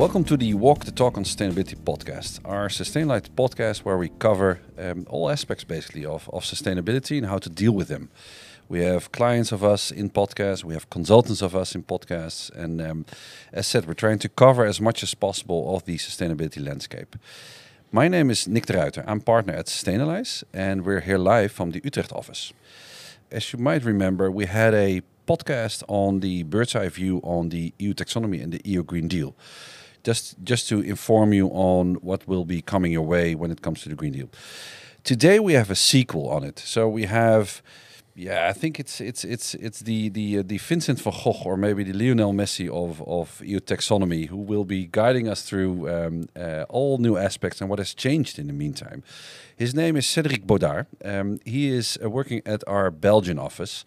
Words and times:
Welcome 0.00 0.24
to 0.24 0.38
the 0.38 0.54
Walk 0.54 0.86
the 0.86 0.92
Talk 0.92 1.18
on 1.18 1.24
Sustainability 1.24 1.76
podcast, 1.76 2.40
our 2.46 2.68
Sustainability 2.68 3.28
podcast 3.36 3.80
where 3.80 3.98
we 3.98 4.08
cover 4.08 4.58
um, 4.78 5.06
all 5.10 5.28
aspects 5.28 5.62
basically 5.62 6.06
of, 6.06 6.26
of 6.32 6.42
sustainability 6.42 7.18
and 7.18 7.26
how 7.26 7.36
to 7.36 7.50
deal 7.50 7.72
with 7.72 7.88
them. 7.88 8.08
We 8.66 8.80
have 8.80 9.12
clients 9.12 9.52
of 9.52 9.62
us 9.62 9.90
in 9.90 10.08
podcasts, 10.08 10.64
we 10.64 10.72
have 10.72 10.88
consultants 10.88 11.42
of 11.42 11.54
us 11.54 11.74
in 11.74 11.82
podcasts, 11.82 12.50
and 12.56 12.80
um, 12.80 13.04
as 13.52 13.66
said, 13.66 13.86
we're 13.86 13.92
trying 13.92 14.20
to 14.20 14.30
cover 14.30 14.64
as 14.64 14.80
much 14.80 15.02
as 15.02 15.12
possible 15.12 15.76
of 15.76 15.84
the 15.84 15.98
sustainability 15.98 16.66
landscape. 16.66 17.14
My 17.92 18.08
name 18.08 18.30
is 18.30 18.48
Nick 18.48 18.64
de 18.64 18.72
Ruiter. 18.72 19.04
I'm 19.06 19.20
partner 19.20 19.52
at 19.52 19.66
Sustainalize, 19.66 20.42
and 20.54 20.86
we're 20.86 21.00
here 21.00 21.18
live 21.18 21.52
from 21.52 21.72
the 21.72 21.82
Utrecht 21.84 22.12
office. 22.12 22.54
As 23.30 23.52
you 23.52 23.58
might 23.58 23.84
remember, 23.84 24.30
we 24.30 24.46
had 24.46 24.72
a 24.72 25.02
podcast 25.28 25.82
on 25.88 26.20
the 26.20 26.44
bird's 26.44 26.74
eye 26.74 26.88
view 26.88 27.20
on 27.22 27.50
the 27.50 27.74
EU 27.78 27.92
taxonomy 27.92 28.42
and 28.42 28.54
the 28.54 28.62
EU 28.64 28.82
Green 28.82 29.06
Deal 29.06 29.34
just 30.04 30.36
just 30.42 30.68
to 30.68 30.80
inform 30.80 31.32
you 31.32 31.48
on 31.48 31.94
what 31.96 32.26
will 32.26 32.44
be 32.44 32.62
coming 32.62 32.92
your 32.92 33.06
way 33.06 33.34
when 33.34 33.50
it 33.50 33.62
comes 33.62 33.82
to 33.82 33.88
the 33.88 33.94
Green 33.94 34.12
Deal. 34.12 34.28
Today 35.02 35.38
we 35.38 35.54
have 35.54 35.70
a 35.70 35.76
sequel 35.76 36.28
on 36.28 36.44
it. 36.44 36.58
So 36.58 36.86
we 36.88 37.04
have, 37.04 37.62
yeah, 38.14 38.48
I 38.48 38.52
think 38.52 38.78
it's 38.78 39.00
it's 39.00 39.24
it's 39.24 39.54
it's 39.54 39.80
the 39.80 40.10
the 40.10 40.38
uh, 40.38 40.42
the 40.44 40.58
Vincent 40.58 41.00
van 41.00 41.12
Gogh 41.24 41.42
or 41.44 41.56
maybe 41.56 41.84
the 41.84 41.92
Lionel 41.92 42.32
Messi 42.32 42.68
of 42.68 43.02
of 43.06 43.40
EU 43.44 43.60
taxonomy 43.60 44.28
who 44.28 44.36
will 44.36 44.64
be 44.64 44.86
guiding 44.86 45.26
us 45.28 45.42
through 45.42 45.88
um, 45.88 46.28
uh, 46.36 46.64
all 46.68 46.98
new 46.98 47.16
aspects 47.16 47.60
and 47.60 47.70
what 47.70 47.78
has 47.78 47.94
changed 47.94 48.38
in 48.38 48.46
the 48.46 48.52
meantime. 48.52 49.02
His 49.56 49.74
name 49.74 49.96
is 49.96 50.06
Cedric 50.06 50.46
Baudard. 50.46 50.86
Um, 51.04 51.38
he 51.44 51.68
is 51.68 51.98
uh, 52.02 52.10
working 52.10 52.42
at 52.44 52.62
our 52.66 52.90
Belgian 52.90 53.38
office. 53.38 53.84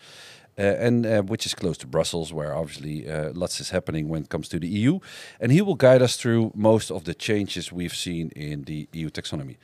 Uh, 0.55 0.61
and 0.61 1.05
uh, 1.05 1.21
which 1.23 1.47
is 1.47 1.55
close 1.55 1.77
to 1.79 1.87
Brussels, 1.87 2.31
where 2.31 2.53
obviously 2.53 3.09
uh, 3.09 3.31
lots 3.33 3.59
is 3.59 3.71
happening 3.71 4.07
when 4.07 4.21
it 4.21 4.29
comes 4.29 4.47
to 4.47 4.59
the 4.59 4.67
EU. 4.67 4.99
And 5.39 5.51
he 5.51 5.61
will 5.63 5.75
guide 5.75 6.03
us 6.03 6.15
through 6.15 6.51
most 6.53 6.91
of 6.91 7.05
the 7.05 7.15
changes 7.15 7.71
we've 7.71 7.95
seen 7.95 8.29
in 8.35 8.65
the 8.65 8.87
EU 8.93 9.09
taxonomy. 9.09 9.57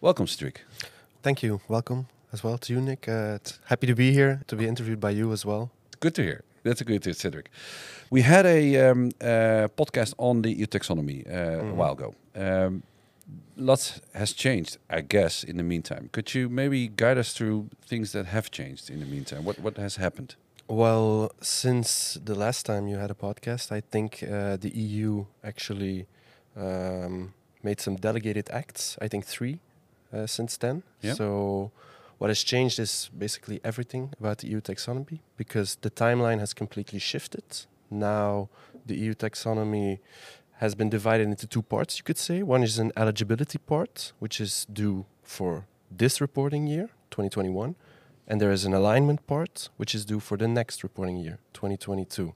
Welcome, 0.00 0.26
Cedric. 0.28 0.60
Thank 1.22 1.42
you. 1.42 1.60
Welcome 1.68 2.06
as 2.32 2.44
well 2.44 2.58
to 2.58 2.72
you, 2.72 2.80
Nick. 2.80 3.08
Uh, 3.08 3.38
happy 3.64 3.86
to 3.86 3.94
be 3.94 4.12
here, 4.12 4.42
to 4.46 4.56
be 4.56 4.66
interviewed 4.66 5.00
by 5.00 5.10
you 5.10 5.32
as 5.32 5.44
well. 5.44 5.70
Good 6.00 6.14
to 6.14 6.22
hear. 6.22 6.42
That's 6.62 6.80
a 6.80 6.84
good 6.84 7.02
to 7.02 7.14
Cedric. 7.14 7.50
We 8.10 8.22
had 8.22 8.46
a 8.46 8.90
um, 8.90 9.10
uh, 9.20 9.68
podcast 9.76 10.14
on 10.18 10.42
the 10.42 10.52
EU 10.52 10.66
taxonomy 10.66 11.26
uh, 11.26 11.30
mm. 11.30 11.58
a 11.58 11.62
mm-hmm. 11.62 11.76
while 11.76 11.92
ago. 11.92 12.14
Um, 12.36 12.82
lots 13.56 14.00
has 14.14 14.32
changed, 14.32 14.78
I 14.90 15.00
guess, 15.00 15.44
in 15.44 15.56
the 15.56 15.62
meantime. 15.62 16.08
Could 16.12 16.34
you 16.34 16.48
maybe 16.48 16.88
guide 16.88 17.18
us 17.18 17.32
through 17.32 17.68
things 17.86 18.12
that 18.12 18.26
have 18.26 18.50
changed 18.50 18.90
in 18.90 19.00
the 19.00 19.06
meantime? 19.06 19.44
What 19.44 19.58
what 19.58 19.76
has 19.76 19.96
happened? 19.96 20.36
Well, 20.68 21.32
since 21.40 22.18
the 22.24 22.34
last 22.34 22.66
time 22.66 22.88
you 22.88 22.96
had 22.96 23.10
a 23.10 23.14
podcast, 23.14 23.72
I 23.72 23.80
think 23.80 24.22
uh, 24.22 24.56
the 24.56 24.70
EU 24.70 25.26
actually 25.44 26.06
um, 26.56 27.34
made 27.62 27.80
some 27.80 27.96
delegated 27.96 28.48
acts. 28.50 28.96
I 29.00 29.08
think 29.08 29.26
three 29.26 29.60
uh, 30.12 30.26
since 30.26 30.56
then. 30.56 30.82
Yeah. 31.00 31.14
So 31.14 31.72
what 32.18 32.30
has 32.30 32.42
changed 32.42 32.78
is 32.78 33.10
basically 33.16 33.60
everything 33.64 34.14
about 34.20 34.38
the 34.38 34.48
EU 34.48 34.60
taxonomy 34.60 35.20
because 35.36 35.76
the 35.80 35.90
timeline 35.90 36.38
has 36.38 36.54
completely 36.54 37.00
shifted. 37.00 37.66
Now 37.90 38.48
the 38.86 38.96
EU 38.96 39.14
taxonomy 39.14 39.98
has 40.62 40.76
been 40.76 40.88
divided 40.88 41.26
into 41.26 41.46
two 41.54 41.60
parts, 41.60 41.98
you 41.98 42.04
could 42.04 42.20
say. 42.28 42.40
One 42.40 42.62
is 42.62 42.78
an 42.78 42.92
eligibility 42.96 43.58
part, 43.58 44.12
which 44.20 44.40
is 44.40 44.64
due 44.72 45.06
for 45.36 45.66
this 45.90 46.20
reporting 46.20 46.68
year, 46.68 46.86
2021. 47.10 47.74
And 48.28 48.40
there 48.40 48.52
is 48.52 48.64
an 48.64 48.72
alignment 48.72 49.26
part, 49.26 49.70
which 49.76 49.92
is 49.92 50.04
due 50.04 50.20
for 50.20 50.36
the 50.36 50.46
next 50.46 50.84
reporting 50.84 51.16
year, 51.16 51.40
2022. 51.52 52.32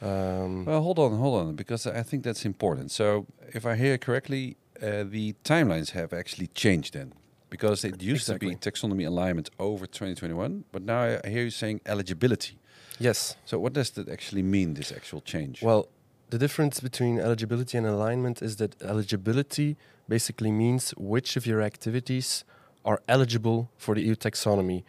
Um, 0.00 0.64
well, 0.64 0.80
hold 0.80 0.98
on, 0.98 1.18
hold 1.18 1.40
on, 1.40 1.54
because 1.54 1.86
I 1.86 2.02
think 2.02 2.24
that's 2.24 2.46
important. 2.46 2.90
So, 2.90 3.26
if 3.52 3.66
I 3.66 3.76
hear 3.76 3.98
correctly, 3.98 4.56
uh, 4.80 5.04
the 5.16 5.34
timelines 5.44 5.90
have 5.90 6.14
actually 6.14 6.48
changed 6.54 6.94
then, 6.94 7.12
because 7.50 7.84
it 7.84 8.02
used 8.02 8.28
exactly. 8.28 8.54
to 8.54 8.60
be 8.60 8.70
taxonomy 8.70 9.06
alignment 9.06 9.50
over 9.58 9.86
2021, 9.86 10.64
but 10.72 10.82
now 10.82 11.18
I 11.22 11.28
hear 11.28 11.44
you 11.44 11.50
saying 11.50 11.82
eligibility. 11.84 12.56
Yes. 12.98 13.36
So, 13.44 13.58
what 13.58 13.74
does 13.74 13.90
that 13.90 14.08
actually 14.08 14.42
mean? 14.42 14.74
This 14.74 14.90
actual 14.90 15.20
change? 15.20 15.62
Well, 15.62 15.88
the 16.32 16.38
difference 16.38 16.80
between 16.80 17.20
eligibility 17.20 17.76
and 17.76 17.86
alignment 17.86 18.40
is 18.40 18.56
that 18.56 18.80
eligibility 18.80 19.76
basically 20.08 20.50
means 20.50 20.94
which 20.96 21.36
of 21.36 21.46
your 21.46 21.60
activities 21.60 22.44
are 22.86 23.02
eligible 23.06 23.70
for 23.76 23.94
the 23.94 24.00
EU 24.00 24.14
taxonomy, 24.14 24.82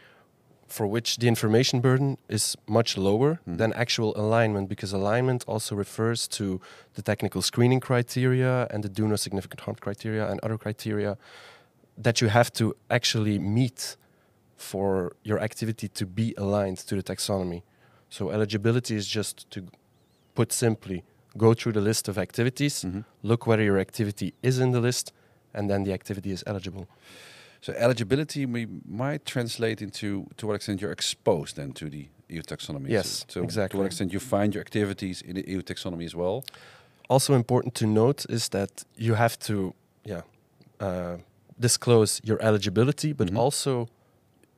for 0.69 0.87
which 0.87 1.17
the 1.17 1.27
information 1.27 1.81
burden 1.81 2.17
is 2.29 2.55
much 2.65 2.97
lower 2.97 3.41
mm. 3.45 3.57
than 3.57 3.73
actual 3.73 4.15
alignment, 4.15 4.69
because 4.69 4.93
alignment 4.93 5.43
also 5.45 5.75
refers 5.75 6.29
to 6.29 6.61
the 6.93 7.01
technical 7.01 7.41
screening 7.41 7.81
criteria 7.81 8.65
and 8.71 8.81
the 8.81 8.87
do 8.87 9.05
no 9.05 9.17
significant 9.17 9.59
harm 9.59 9.75
criteria 9.75 10.25
and 10.31 10.39
other 10.43 10.57
criteria 10.57 11.17
that 11.97 12.21
you 12.21 12.29
have 12.29 12.53
to 12.53 12.73
actually 12.89 13.37
meet 13.37 13.97
for 14.55 15.11
your 15.23 15.39
activity 15.41 15.89
to 15.89 16.05
be 16.05 16.33
aligned 16.37 16.77
to 16.77 16.95
the 16.95 17.03
taxonomy. 17.03 17.63
So 18.09 18.29
eligibility 18.29 18.95
is 18.95 19.05
just 19.09 19.51
to 19.51 19.67
put 20.35 20.53
simply 20.53 21.03
go 21.37 21.53
through 21.53 21.73
the 21.73 21.81
list 21.81 22.07
of 22.07 22.17
activities, 22.17 22.83
mm-hmm. 22.83 23.01
look 23.21 23.47
whether 23.47 23.63
your 23.63 23.79
activity 23.79 24.33
is 24.41 24.59
in 24.59 24.71
the 24.71 24.79
list, 24.79 25.13
and 25.53 25.69
then 25.69 25.83
the 25.83 25.93
activity 25.93 26.31
is 26.31 26.43
eligible. 26.45 26.87
So 27.61 27.73
eligibility 27.73 28.45
we 28.45 28.67
might 28.85 29.25
translate 29.25 29.81
into 29.81 30.27
to 30.37 30.47
what 30.47 30.55
extent 30.55 30.81
you're 30.81 30.91
exposed 30.91 31.55
then 31.55 31.71
to 31.73 31.89
the 31.89 32.07
EU 32.29 32.41
taxonomy. 32.41 32.89
Yes, 32.89 33.25
so, 33.29 33.41
exactly. 33.41 33.77
To 33.77 33.79
what 33.79 33.85
extent 33.85 34.11
you 34.11 34.19
find 34.19 34.53
your 34.53 34.61
activities 34.61 35.21
in 35.21 35.35
the 35.35 35.47
EU 35.47 35.61
taxonomy 35.61 36.05
as 36.05 36.15
well. 36.15 36.43
Also 37.09 37.33
important 37.33 37.73
to 37.75 37.85
note 37.85 38.25
is 38.29 38.49
that 38.49 38.83
you 38.97 39.13
have 39.13 39.37
to, 39.39 39.73
yeah, 40.03 40.21
uh, 40.79 41.17
disclose 41.59 42.19
your 42.23 42.41
eligibility, 42.41 43.13
but 43.13 43.27
mm-hmm. 43.27 43.37
also 43.37 43.87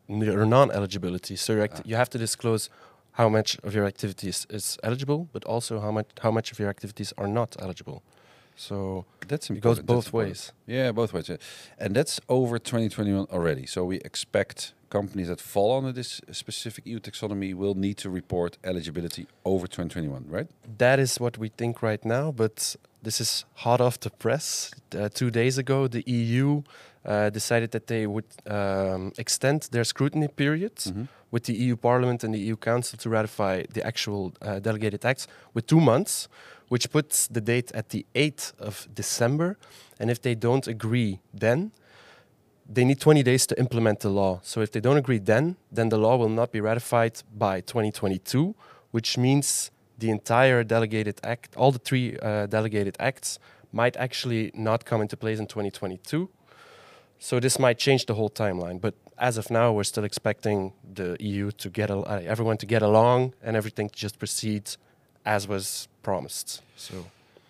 your 0.08 0.46
non-eligibility. 0.46 1.36
So 1.36 1.62
ah. 1.62 1.82
you 1.86 1.96
have 1.96 2.10
to 2.10 2.18
disclose 2.18 2.70
how 3.16 3.30
much 3.30 3.58
of 3.64 3.74
your 3.74 3.86
activities 3.86 4.46
is 4.50 4.78
eligible, 4.84 5.28
but 5.34 5.44
also 5.46 5.80
how 5.80 5.92
much 5.92 6.08
how 6.22 6.32
much 6.32 6.52
of 6.52 6.60
your 6.60 6.70
activities 6.70 7.14
are 7.18 7.28
not 7.28 7.56
eligible. 7.60 8.02
So 8.56 9.06
that's 9.28 9.50
it 9.50 9.62
goes 9.62 9.80
both 9.80 10.14
ways. 10.14 10.54
Yeah, 10.66 10.92
both 10.92 11.14
ways. 11.14 11.30
And 11.78 11.96
that's 11.96 12.22
over 12.30 12.58
2021 12.58 13.28
already. 13.32 13.66
So 13.66 13.84
we 13.84 13.98
expect 13.98 14.74
companies 14.90 15.28
that 15.28 15.42
fall 15.42 15.78
under 15.78 15.92
this 15.92 16.22
specific 16.32 16.86
EU 16.86 17.00
taxonomy 17.00 17.54
will 17.54 17.76
need 17.76 17.98
to 17.98 18.10
report 18.10 18.58
eligibility 18.64 19.28
over 19.44 19.68
2021, 19.68 20.26
right? 20.30 20.48
That 20.78 21.00
is 21.00 21.20
what 21.20 21.38
we 21.38 21.50
think 21.50 21.82
right 21.82 22.04
now, 22.06 22.32
but 22.32 22.78
this 23.04 23.20
is 23.20 23.46
hot 23.56 23.82
off 23.82 24.00
the 24.00 24.10
press. 24.10 24.72
Uh, 24.98 25.10
two 25.10 25.30
days 25.32 25.58
ago, 25.58 25.88
the 25.88 26.04
EU 26.08 26.64
uh, 27.06 27.30
decided 27.30 27.72
that 27.72 27.88
they 27.88 28.08
would 28.08 28.26
um, 28.48 29.12
extend 29.18 29.68
their 29.72 29.84
scrutiny 29.84 30.28
periods 30.28 30.86
mm 30.86 30.94
-hmm. 30.94 31.08
with 31.32 31.44
the 31.44 31.54
EU 31.54 31.76
Parliament 31.76 32.24
and 32.24 32.34
the 32.34 32.42
EU 32.42 32.56
Council 32.58 33.00
to 33.00 33.10
ratify 33.10 33.64
the 33.74 33.86
actual 33.86 34.32
uh, 34.42 34.60
delegated 34.62 35.06
acts 35.06 35.28
with 35.54 35.66
two 35.66 35.80
months, 35.80 36.28
which 36.70 36.90
puts 36.90 37.28
the 37.28 37.42
date 37.42 37.78
at 37.78 37.90
the 37.90 38.06
8th 38.14 38.54
of 38.60 38.88
December. 38.94 39.58
And 40.00 40.10
if 40.10 40.20
they 40.20 40.36
don't 40.36 40.68
agree 40.68 41.20
then, 41.40 41.72
they 42.74 42.84
need 42.84 43.00
20 43.00 43.24
days 43.24 43.46
to 43.46 43.56
implement 43.56 44.00
the 44.00 44.10
law. 44.10 44.40
So 44.44 44.62
if 44.62 44.72
they 44.72 44.82
don't 44.82 44.98
agree 44.98 45.20
then, 45.20 45.56
then 45.72 45.90
the 45.90 45.98
law 45.98 46.18
will 46.18 46.34
not 46.34 46.52
be 46.52 46.60
ratified 46.62 47.24
by 47.38 47.62
2022, 47.62 48.56
which 48.92 49.18
means 49.18 49.72
the 49.98 50.10
entire 50.10 50.64
delegated 50.64 51.20
act, 51.24 51.56
all 51.56 51.72
the 51.72 51.80
three 51.80 52.18
uh, 52.22 52.48
delegated 52.48 52.96
acts, 53.00 53.40
might 53.72 53.96
actually 53.98 54.52
not 54.54 54.86
come 54.86 55.02
into 55.02 55.18
place 55.18 55.40
in 55.40 55.46
2022. 55.46 56.30
So 57.20 57.40
this 57.40 57.58
might 57.60 57.78
change 57.78 58.06
the 58.06 58.14
whole 58.14 58.30
timeline. 58.30 58.80
But 58.80 58.94
as 59.18 59.38
of 59.38 59.50
now, 59.50 59.72
we're 59.72 59.84
still 59.84 60.04
expecting 60.04 60.74
the 60.94 61.18
EU 61.20 61.52
to 61.52 61.70
get 61.70 61.90
uh, 61.90 62.04
everyone 62.26 62.58
to 62.58 62.66
get 62.66 62.82
along 62.82 63.34
and 63.42 63.56
everything 63.56 63.90
to 63.90 63.96
just 63.96 64.20
proceed 64.20 64.70
as 65.26 65.48
was 65.48 65.88
promised. 66.04 66.62
So 66.76 67.06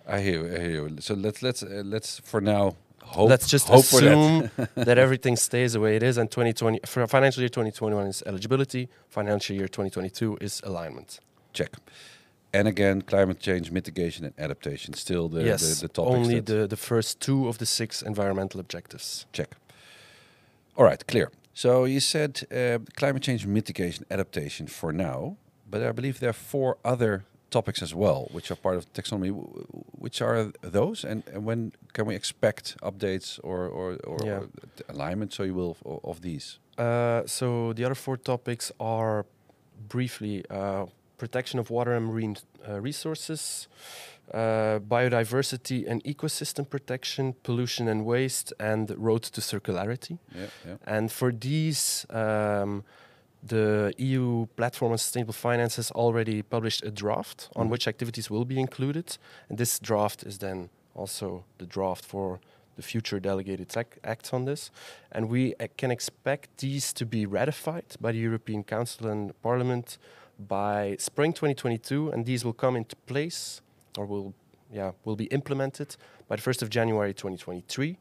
I 0.07 0.19
hear, 0.21 0.45
you, 0.45 0.55
I 0.55 0.59
hear 0.59 0.71
you. 0.71 0.95
So 0.99 1.13
let's 1.13 1.41
let's 1.41 1.63
uh, 1.63 1.81
let's 1.83 2.19
for 2.19 2.41
now 2.41 2.75
hope. 3.03 3.29
Let's 3.29 3.47
just 3.47 3.67
hope 3.67 3.79
assume 3.79 4.49
that. 4.55 4.75
that 4.87 4.97
everything 4.97 5.35
stays 5.35 5.73
the 5.73 5.79
way 5.79 5.95
it 5.95 6.03
is, 6.03 6.17
and 6.17 6.29
2020 6.29 6.81
for 6.85 7.05
financial 7.07 7.41
year 7.41 7.49
2021 7.49 8.07
is 8.07 8.23
eligibility. 8.25 8.87
Financial 9.09 9.55
year 9.55 9.67
2022 9.67 10.37
is 10.41 10.61
alignment. 10.63 11.19
Check. 11.53 11.75
And 12.55 12.67
again, 12.67 13.01
climate 13.01 13.39
change 13.39 13.71
mitigation 13.71 14.25
and 14.25 14.33
adaptation 14.37 14.93
still 14.93 15.29
the 15.29 15.43
yes, 15.43 15.61
the, 15.61 15.87
the 15.87 15.93
topics. 15.93 16.15
Only 16.15 16.39
the, 16.41 16.67
the 16.67 16.77
first 16.77 17.19
two 17.19 17.49
of 17.49 17.57
the 17.57 17.65
six 17.65 18.01
environmental 18.01 18.59
objectives. 18.59 19.25
Check. 19.33 19.49
All 20.77 20.85
right, 20.85 21.05
clear. 21.07 21.27
So 21.53 21.85
you 21.85 21.99
said 21.99 22.31
uh, 22.51 22.79
climate 22.95 23.23
change 23.23 23.45
mitigation 23.45 24.05
adaptation 24.09 24.67
for 24.67 24.93
now, 24.93 25.37
but 25.69 25.81
I 25.81 25.91
believe 25.91 26.19
there 26.19 26.29
are 26.29 26.33
four 26.33 26.77
other 26.83 27.23
topics 27.49 27.81
as 27.81 27.93
well, 27.93 28.27
which 28.31 28.51
are 28.51 28.57
part 28.57 28.77
of 28.77 28.83
taxonomy. 28.93 29.31
Which 29.99 30.21
are 30.21 30.51
those, 30.61 31.07
and, 31.07 31.23
and 31.33 31.45
when 31.45 31.71
can 31.93 32.05
we 32.05 32.15
expect 32.15 32.75
updates 32.81 33.39
or 33.43 33.67
or, 33.67 33.97
or, 34.03 34.17
yeah. 34.23 34.31
or 34.31 34.49
alignment, 34.89 35.33
so 35.33 35.43
you 35.43 35.55
will, 35.55 35.75
of, 35.85 35.99
of 36.03 36.21
these? 36.21 36.59
Uh, 36.77 37.21
so 37.25 37.73
the 37.73 37.83
other 37.85 37.95
four 37.95 38.17
topics 38.17 38.71
are 38.79 39.25
briefly 39.89 40.43
uh, 40.49 40.85
protection 41.17 41.59
of 41.59 41.69
water 41.69 41.93
and 41.93 42.05
marine 42.07 42.35
uh, 42.67 42.79
resources, 42.81 43.67
uh, 44.33 44.79
biodiversity 44.79 45.85
and 45.89 46.03
ecosystem 46.03 46.67
protection, 46.69 47.33
pollution 47.43 47.87
and 47.87 48.05
waste, 48.05 48.53
and 48.59 48.91
road 48.97 49.23
to 49.23 49.41
circularity. 49.41 50.17
Yeah, 50.35 50.45
yeah. 50.67 50.75
And 50.85 51.11
for 51.11 51.31
these, 51.31 52.05
um, 52.09 52.83
the 53.47 53.93
EU 53.97 54.47
Platform 54.55 54.91
on 54.91 54.97
Sustainable 54.97 55.33
Finance 55.33 55.75
has 55.75 55.91
already 55.91 56.41
published 56.41 56.83
a 56.83 56.89
draft 56.91 57.49
on 57.55 57.67
Mhm. 57.67 57.71
which 57.71 57.87
activities 57.87 58.29
will 58.31 58.45
be 58.45 58.59
included. 58.59 59.17
And 59.49 59.57
this 59.57 59.79
draft 59.79 60.23
is 60.23 60.37
then 60.39 60.69
also 60.95 61.43
the 61.59 61.65
draft 61.67 62.03
for 62.05 62.39
the 62.75 62.81
future 62.81 63.19
delegated 63.21 63.67
ac- 63.77 63.99
acts 64.03 64.33
on 64.33 64.45
this. 64.45 64.71
And 65.11 65.29
we 65.29 65.53
uh, 65.59 65.67
can 65.77 65.91
expect 65.91 66.57
these 66.57 66.91
to 66.93 67.05
be 67.05 67.25
ratified 67.25 67.85
by 68.01 68.11
the 68.11 68.17
European 68.19 68.63
Council 68.63 69.07
and 69.07 69.31
Parliament 69.41 69.97
by 70.39 70.95
spring 70.99 71.33
2022. 71.33 72.09
And 72.11 72.25
these 72.25 72.43
will 72.45 72.53
come 72.53 72.75
into 72.75 72.95
place 73.07 73.61
or 73.97 74.05
will, 74.05 74.33
yeah, 74.71 74.91
will 75.05 75.15
be 75.15 75.25
implemented 75.25 75.95
by 76.27 76.35
the 76.35 76.41
1st 76.41 76.61
of 76.61 76.69
January 76.69 77.13
2023 77.13 77.97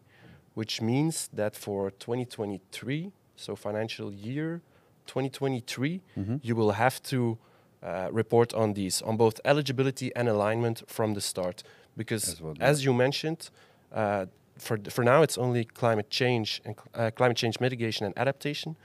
which 0.55 0.81
means 0.81 1.29
that 1.33 1.57
for 1.57 1.91
2023, 1.91 3.11
so 3.35 3.57
financial 3.57 4.13
year 4.13 4.63
2023, 5.07 6.01
Mhm. 6.17 6.39
you 6.45 6.55
will 6.55 6.73
have 6.73 7.03
to 7.03 7.39
uh, 7.83 8.09
report 8.13 8.55
on 8.55 8.73
these, 8.75 9.03
on 9.03 9.17
both 9.17 9.41
eligibility 9.45 10.11
and 10.17 10.29
alignment 10.29 10.83
from 10.89 11.15
the 11.15 11.21
start. 11.21 11.63
Because, 11.97 12.29
As 12.29 12.41
well, 12.41 12.55
as 12.61 12.85
you 12.85 12.95
mentioned, 12.95 13.51
uh, 13.93 14.27
for, 14.57 14.79
for 14.89 15.03
now 15.05 15.23
it's 15.23 15.37
only 15.37 15.65
climate 15.65 16.09
change 16.09 16.63
and 16.65 16.75
cl- 16.77 17.07
uh, 17.07 17.11
climate 17.11 17.37
change 17.37 17.59
mitigation 17.61 18.07
and 18.07 18.17
adaptation, 18.17 18.77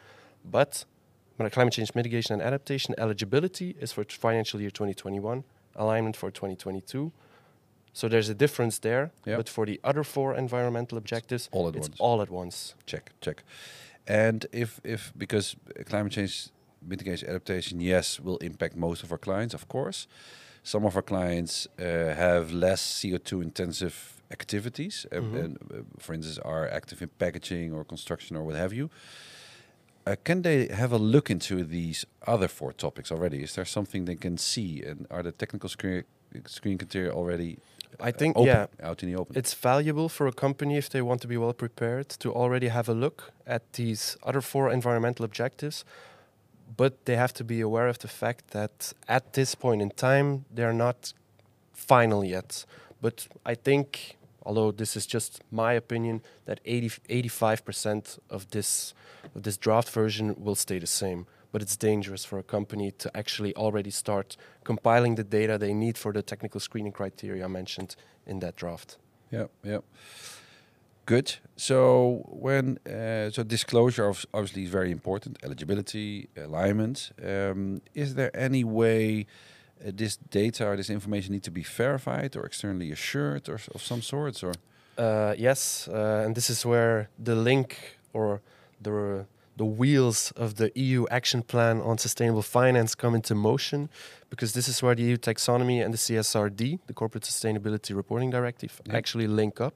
but 0.44 0.86
climate 1.48 1.74
change 1.74 1.96
mitigation 1.96 2.34
and 2.34 2.42
adaptation 2.42 2.96
eligibility 2.98 3.76
is 3.80 3.94
for 3.94 4.04
financial 4.04 4.60
year 4.60 4.72
2021, 4.72 5.44
alignment 5.76 6.16
for 6.18 6.30
2022. 6.32 7.12
So 7.94 8.08
there's 8.10 8.30
a 8.30 8.34
difference 8.36 8.80
there, 8.80 9.12
Yeah. 9.26 9.38
but 9.38 9.50
for 9.50 9.66
the 9.66 9.80
other 9.84 10.04
four 10.04 10.36
environmental 10.36 10.98
objectives, 10.98 11.50
all 11.52 11.68
at 11.68 11.76
it's 11.76 11.88
once. 11.90 12.00
all 12.00 12.22
at 12.22 12.30
once. 12.30 12.76
check 12.86 13.12
check 13.22 13.44
and 14.08 14.46
if 14.52 14.80
if 14.84 15.12
because 15.18 15.56
climate 15.86 16.12
change 16.14 16.50
mitigation 16.82 17.30
adaptation 17.30 17.80
yes 17.82 18.20
will 18.20 18.38
impact 18.42 18.76
most 18.76 19.04
of 19.04 19.12
our 19.12 19.18
clients 19.20 19.54
of 19.54 19.68
course 19.68 20.08
some 20.64 20.86
of 20.88 20.96
our 20.96 21.02
clients 21.04 21.68
uh, 21.80 21.84
have 22.16 22.52
less 22.54 22.82
co2 23.02 23.42
intensive 23.42 23.94
activities 24.32 25.06
uh, 25.12 25.16
Mhm. 25.22 25.44
and 25.44 25.58
uh, 25.58 25.76
for 26.00 26.14
instance 26.16 26.40
are 26.46 26.68
active 26.76 27.02
in 27.04 27.10
packaging 27.18 27.74
or 27.74 27.84
construction 27.86 28.38
or 28.38 28.44
what 28.46 28.56
have 28.56 28.74
you 28.76 28.90
uh, 30.06 30.16
can 30.24 30.42
they 30.42 30.68
have 30.68 30.92
a 30.92 30.98
look 30.98 31.30
into 31.30 31.64
these 31.64 32.06
other 32.26 32.48
four 32.48 32.74
topics 32.74 33.12
already 33.12 33.44
is 33.44 33.56
there 33.56 33.66
something 33.66 34.06
they 34.06 34.16
can 34.16 34.38
see 34.38 34.82
and 34.84 35.08
are 35.10 35.24
the 35.24 35.32
technical 35.32 35.70
screen 35.70 36.04
screen 36.46 36.78
criteria 36.78 37.12
already 37.12 37.58
I 38.00 38.12
think, 38.12 38.38
open, 38.38 38.48
yeah, 38.48 38.68
out 38.82 39.04
in 39.04 39.12
the 39.12 39.20
open 39.20 39.36
it's 39.36 39.54
valuable 39.54 40.10
for 40.10 40.28
a 40.28 40.32
company 40.32 40.78
if 40.78 40.90
they 40.90 41.02
want 41.02 41.22
to 41.22 41.28
be 41.28 41.38
well 41.38 41.54
prepared 41.54 42.10
to 42.20 42.32
already 42.32 42.68
have 42.68 42.88
a 42.88 42.94
look 42.94 43.32
at 43.46 43.74
these 43.74 44.16
other 44.24 44.42
four 44.42 44.72
environmental 44.72 45.26
objectives. 45.26 45.84
But 46.78 47.06
they 47.06 47.16
have 47.16 47.34
to 47.34 47.44
be 47.44 47.62
aware 47.62 47.88
of 47.88 47.98
the 47.98 48.08
fact 48.08 48.52
that 48.52 48.94
at 49.08 49.34
this 49.34 49.56
point 49.56 49.82
in 49.82 49.90
time, 49.90 50.46
they're 50.54 50.72
not 50.72 51.14
final 51.74 52.24
yet. 52.24 52.66
But 53.02 53.28
I 53.46 53.56
think, 53.56 54.18
although 54.50 54.72
this 54.72 54.98
is 54.98 55.06
just 55.06 55.42
my 55.52 55.74
opinion, 55.74 56.22
that 56.46 56.60
80, 56.66 56.90
85% 57.30 58.18
of 58.32 58.50
this, 58.50 58.96
of 59.36 59.44
this 59.44 59.58
draft 59.58 59.90
version 59.90 60.36
will 60.44 60.56
stay 60.56 60.80
the 60.80 60.88
same. 60.88 61.28
But 61.52 61.62
it's 61.62 61.78
dangerous 61.78 62.26
for 62.26 62.40
a 62.40 62.44
company 62.44 62.92
to 63.04 63.16
actually 63.16 63.56
already 63.56 63.92
start 63.92 64.38
compiling 64.64 65.16
the 65.16 65.24
data 65.24 65.60
they 65.60 65.74
need 65.74 65.98
for 66.00 66.12
the 66.12 66.24
technical 66.24 66.60
screening 66.60 66.92
criteria 66.92 67.48
mentioned 67.48 67.96
in 68.26 68.40
that 68.40 68.56
draft. 68.56 68.98
Yeah, 69.32 69.48
yeah. 69.64 69.82
Good. 71.06 71.36
So 71.56 72.24
when 72.48 72.80
uh, 72.88 73.30
so 73.32 73.44
disclosure 73.44 74.08
of 74.08 74.26
obviously 74.34 74.64
is 74.64 74.70
very 74.70 74.92
important. 74.92 75.38
Eligibility, 75.44 76.30
alignment. 76.38 77.12
Um, 77.24 77.82
is 77.94 78.16
there 78.16 78.32
any 78.36 78.64
way 78.64 79.26
uh, 79.86 79.92
this 79.96 80.18
data 80.32 80.66
or 80.68 80.76
this 80.76 80.90
information 80.90 81.34
need 81.34 81.44
to 81.44 81.52
be 81.52 81.64
verified 81.64 82.36
or 82.36 82.46
externally 82.46 82.92
assured 82.92 83.48
or 83.50 83.60
of 83.76 83.82
some 83.82 84.02
sorts? 84.02 84.44
Or 84.44 84.52
Uh, 84.98 85.34
yes, 85.38 85.88
uh, 85.88 86.26
and 86.26 86.36
this 86.36 86.50
is 86.50 86.66
where 86.66 87.08
the 87.24 87.36
link 87.36 87.98
or 88.14 88.42
the 88.84 89.26
the 89.58 89.66
wheels 89.66 90.32
of 90.38 90.54
the 90.56 90.72
EU 90.76 91.06
action 91.12 91.42
plan 91.44 91.82
on 91.82 91.98
sustainable 91.98 92.42
finance 92.42 92.96
come 92.96 93.14
into 93.14 93.36
motion, 93.36 93.90
because 94.30 94.54
this 94.54 94.68
is 94.70 94.82
where 94.82 94.96
the 94.96 95.04
EU 95.04 95.18
taxonomy 95.18 95.84
and 95.84 95.94
the 95.94 95.98
CSRD, 95.98 96.80
the 96.88 96.94
Corporate 96.94 97.26
Sustainability 97.26 97.94
Reporting 97.94 98.30
Directive, 98.32 98.80
Yeah. 98.86 98.96
actually 98.98 99.28
link 99.28 99.60
up. 99.60 99.74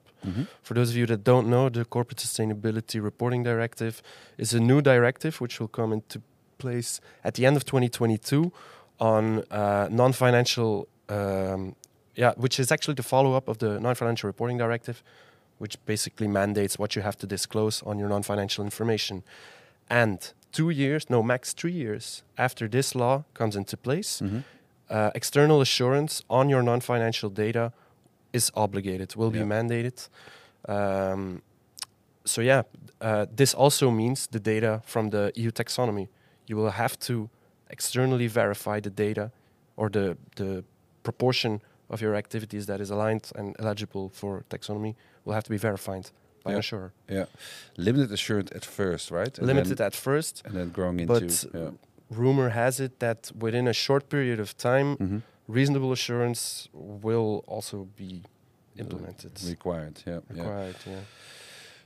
For 0.61 0.73
those 0.73 0.89
of 0.91 0.95
you 0.95 1.06
that 1.07 1.23
don't 1.25 1.47
know, 1.49 1.67
the 1.69 1.83
Corporate 1.83 2.19
Sustainability 2.21 3.03
Reporting 3.03 3.44
Directive 3.44 4.01
is 4.38 4.53
a 4.53 4.59
new 4.59 4.81
directive 4.81 5.41
which 5.41 5.59
will 5.59 5.67
come 5.79 5.91
into 5.95 6.21
place 6.57 7.01
at 7.23 7.33
the 7.33 7.45
end 7.45 7.57
of 7.57 7.63
2022 7.65 8.53
on 9.00 9.44
uh, 9.51 9.88
non-financial, 9.92 10.88
um, 11.10 11.75
yeah, 12.16 12.34
which 12.38 12.60
is 12.60 12.72
actually 12.72 12.95
the 12.95 13.04
follow-up 13.04 13.48
of 13.48 13.57
the 13.57 13.80
non-financial 13.80 14.28
reporting 14.28 14.57
directive, 14.57 15.04
which 15.60 15.78
basically 15.86 16.28
mandates 16.28 16.78
what 16.80 16.95
you 16.95 17.01
have 17.04 17.18
to 17.18 17.28
disclose 17.28 17.81
on 17.86 18.00
your 18.00 18.10
non-financial 18.10 18.63
information. 18.63 19.24
And 19.90 20.34
two 20.51 20.69
years, 20.69 21.10
no, 21.10 21.24
max 21.24 21.54
three 21.54 21.72
years 21.72 22.24
after 22.38 22.68
this 22.68 22.95
law 22.95 23.24
comes 23.34 23.56
into 23.56 23.78
place, 23.78 24.22
Mm-hmm. 24.22 24.40
uh, 24.90 25.10
external 25.16 25.62
assurance 25.62 26.24
on 26.30 26.50
your 26.50 26.62
non-financial 26.63 27.30
data 27.30 27.72
is 28.31 28.51
obligated, 28.56 29.16
will 29.16 29.31
Yeah. 29.36 29.44
be 29.44 29.50
mandated. 29.50 30.10
Um, 30.68 31.42
so 32.25 32.42
yeah, 32.42 32.63
uh, 33.01 33.25
this 33.36 33.54
also 33.54 33.92
means 33.92 34.28
the 34.28 34.40
data 34.40 34.81
from 34.86 35.10
the 35.10 35.31
EU 35.36 35.51
taxonomy. 35.51 36.07
You 36.48 36.56
will 36.57 36.72
have 36.72 36.98
to 37.07 37.30
externally 37.77 38.27
verify 38.41 38.77
the 38.87 38.93
data 39.05 39.25
or 39.79 39.89
the 39.97 40.05
the 40.41 40.63
proportion 41.03 41.53
of 41.89 42.01
your 42.01 42.15
activities 42.23 42.65
that 42.65 42.79
is 42.79 42.89
aligned 42.95 43.25
and 43.39 43.47
eligible 43.59 44.05
for 44.19 44.31
taxonomy 44.49 44.93
will 45.25 45.33
have 45.37 45.43
to 45.43 45.49
be 45.49 45.57
verified 45.69 46.05
by 46.43 46.51
Yeah. 46.51 46.55
an 46.57 46.59
assurer. 46.59 46.91
Yeah, 47.17 47.25
limited 47.77 48.11
assurance 48.11 48.49
at 48.59 48.65
first, 48.65 49.11
right? 49.11 49.37
And 49.39 49.47
Limited 49.47 49.79
at 49.81 49.95
first, 49.95 50.35
and 50.45 50.53
then 50.57 50.69
growing 50.77 50.99
into. 50.99 51.13
but 51.13 51.29
yeah. 51.53 51.71
rumor 52.21 52.49
has 52.49 52.80
it 52.80 52.94
that 52.99 53.31
within 53.45 53.68
a 53.68 53.73
short 53.73 54.03
period 54.09 54.39
of 54.39 54.49
time, 54.57 54.89
Mhm. 54.97 55.21
reasonable 55.57 55.92
assurance 55.92 56.68
will 56.73 57.33
also 57.47 57.77
be 57.97 58.11
implemented. 58.83 59.31
required. 59.56 59.95
Yeah, 60.07 60.19
yeah. 60.35 60.44
Required, 60.44 60.75
yeah. 60.85 61.03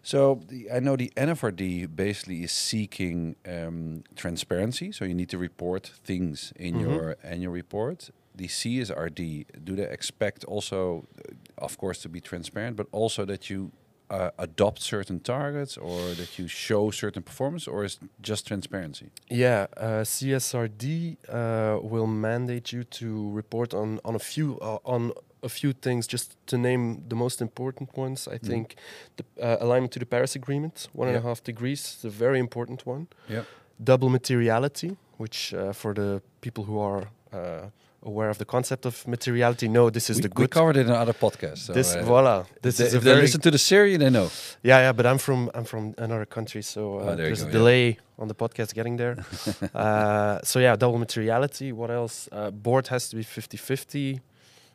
So 0.08 0.40
the, 0.48 0.72
I 0.72 0.80
know 0.80 0.96
the 0.96 1.12
NFRD 1.18 1.94
basically 1.94 2.42
is 2.44 2.54
seeking 2.54 3.36
um, 3.46 4.04
transparency. 4.16 4.94
So 4.94 5.04
you 5.04 5.14
need 5.14 5.28
to 5.30 5.38
report 5.38 5.92
things 6.06 6.54
in 6.56 6.76
Mhm. 6.76 6.82
your 6.82 7.18
annual 7.24 7.54
report. 7.54 8.10
The 8.34 8.48
CSRD, 8.48 9.46
do 9.66 9.76
they 9.76 9.90
expect 9.98 10.46
also, 10.46 10.80
uh, 11.18 11.66
of 11.66 11.78
course, 11.78 12.02
to 12.04 12.10
be 12.10 12.22
transparent, 12.22 12.78
but 12.78 12.88
also 12.94 13.26
that 13.26 13.50
you 13.50 13.72
uh, 14.10 14.30
adopt 14.38 14.82
certain 14.82 15.20
targets 15.20 15.76
or 15.78 16.00
that 16.16 16.40
you 16.40 16.48
show 16.48 16.92
certain 16.92 17.22
performance, 17.24 17.68
or 17.68 17.84
is 17.84 17.98
it 18.02 18.10
just 18.22 18.48
transparency? 18.48 19.08
Yeah, 19.30 19.66
uh, 19.76 20.06
CSRD 20.06 21.18
uh, 21.28 21.80
will 21.92 22.08
mandate 22.08 22.72
you 22.72 22.84
to 22.86 23.08
report 23.36 23.74
on 23.74 24.00
on 24.06 24.16
a 24.16 24.20
few 24.20 24.58
uh, 24.62 24.80
on 24.86 25.12
a 25.44 25.50
few 25.50 25.74
things. 25.74 26.08
Just 26.08 26.36
to 26.48 26.58
name 26.58 27.04
the 27.10 27.16
most 27.16 27.42
important 27.42 27.90
ones, 27.98 28.28
I 28.28 28.38
Mm. 28.38 28.48
think 28.48 28.76
the 29.18 29.24
uh, 29.42 29.58
alignment 29.66 29.92
to 29.94 30.00
the 30.00 30.06
Paris 30.06 30.36
Agreement, 30.36 30.88
one 30.94 31.08
and 31.10 31.18
a 31.18 31.22
half 31.22 31.42
degrees, 31.44 31.96
is 31.98 32.06
a 32.06 32.10
very 32.10 32.40
important 32.40 32.86
one. 32.88 33.08
Yeah. 33.30 33.44
Double 33.84 34.10
materiality, 34.10 34.98
which 35.20 35.54
uh, 35.54 35.74
for 35.74 35.94
the 35.94 36.22
people 36.42 36.64
who 36.64 36.80
are 36.80 37.08
uh, 37.34 37.70
aware 38.02 38.30
of 38.30 38.38
the 38.38 38.46
concept 38.46 38.86
of 38.86 39.06
materiality, 39.08 39.68
know 39.68 39.90
this 39.92 40.10
is 40.10 40.16
we, 40.18 40.22
the 40.22 40.30
good. 40.30 40.42
we 40.44 40.48
covered 40.48 40.78
it 40.78 40.86
in 40.88 40.92
another 40.92 41.14
podcast. 41.14 41.58
So 41.58 41.74
this 41.74 41.96
uh, 41.96 42.04
voila, 42.04 42.44
this 42.62 42.78
they- 42.78 42.88
is 42.88 42.94
if 42.94 43.04
they 43.04 43.16
listen 43.16 43.42
to 43.42 43.52
the 43.52 43.58
series, 43.58 43.98
they 44.00 44.10
know. 44.10 44.30
yeah, 44.64 44.80
yeah, 44.80 44.94
but 44.96 45.06
I'm 45.06 45.18
from 45.20 45.50
I'm 45.54 45.66
from 45.66 45.94
another 45.98 46.26
country, 46.26 46.62
so 46.64 46.82
uh, 46.82 47.02
Oh, 47.02 47.16
there 47.16 47.26
there's 47.28 47.42
go, 47.44 47.48
a 47.50 47.52
yeah. 47.52 47.58
delay 47.60 47.98
on 48.18 48.28
the 48.28 48.36
podcast 48.36 48.74
getting 48.74 48.98
there. 48.98 49.16
uh, 49.76 50.40
so 50.44 50.60
yeah, 50.60 50.76
double 50.78 50.98
materiality. 50.98 51.72
What 51.72 51.90
else? 51.92 52.30
Uh, 52.32 52.50
board 52.52 52.88
has 52.88 53.10
to 53.10 53.16
be 53.16 53.24
50-50. 53.24 54.20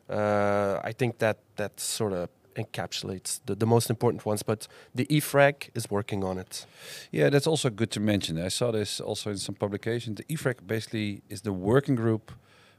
Uh, 0.09 0.79
I 0.83 0.91
think 0.93 1.17
that 1.19 1.37
that 1.55 1.79
sort 1.79 2.13
of 2.13 2.29
encapsulates 2.55 3.39
the, 3.45 3.55
the 3.55 3.65
most 3.65 3.89
important 3.89 4.25
ones. 4.25 4.43
But 4.43 4.67
the 4.95 5.05
EFRAG 5.05 5.69
is 5.75 5.89
working 5.89 6.23
on 6.23 6.37
it. 6.37 6.65
Yeah, 7.11 7.29
that's 7.29 7.47
also 7.47 7.69
good 7.69 7.89
to 7.91 7.99
mention. 7.99 8.37
I 8.37 8.49
saw 8.49 8.71
this 8.71 8.99
also 9.01 9.29
in 9.31 9.37
some 9.37 9.55
publications. 9.55 10.17
The 10.17 10.35
EFRAG 10.35 10.67
basically 10.67 11.21
is 11.29 11.41
the 11.41 11.51
working 11.53 11.95
group 11.95 12.31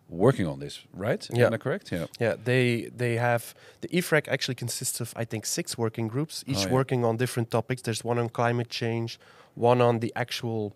working 0.08 0.46
on 0.46 0.58
this, 0.60 0.80
right? 0.92 1.26
Yeah. 1.32 1.46
Am 1.46 1.54
I 1.54 1.56
correct? 1.58 1.90
Yeah. 1.90 2.06
Yeah, 2.20 2.34
they 2.44 2.90
they 2.96 3.16
have 3.16 3.54
the 3.80 3.88
EFRAG 3.88 4.28
actually 4.28 4.54
consists 4.54 5.00
of 5.00 5.12
I 5.16 5.24
think 5.24 5.46
six 5.46 5.76
working 5.78 6.08
groups, 6.08 6.44
each 6.46 6.58
Oh, 6.58 6.66
yeah. 6.68 6.72
working 6.74 7.04
on 7.04 7.16
different 7.16 7.50
topics. 7.50 7.82
There's 7.82 8.04
one 8.04 8.18
on 8.20 8.28
climate 8.28 8.68
change, 8.68 9.18
one 9.54 9.80
on 9.84 10.00
the 10.00 10.12
actual 10.14 10.72